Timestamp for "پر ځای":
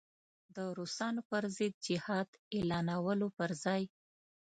3.37-3.83